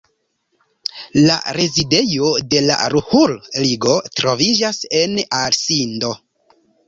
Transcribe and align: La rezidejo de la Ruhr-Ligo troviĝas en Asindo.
La 1.25 1.35
rezidejo 1.57 2.31
de 2.53 2.63
la 2.69 2.77
Ruhr-Ligo 2.95 3.99
troviĝas 4.21 4.81
en 5.03 5.17
Asindo. 5.43 6.11